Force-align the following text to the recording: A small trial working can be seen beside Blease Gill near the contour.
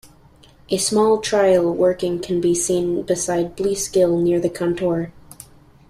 A 0.71 0.77
small 0.77 1.19
trial 1.21 1.71
working 1.71 2.19
can 2.19 2.41
be 2.41 2.55
seen 2.55 3.03
beside 3.03 3.55
Blease 3.55 3.87
Gill 3.87 4.17
near 4.19 4.39
the 4.39 4.49
contour. 4.49 5.13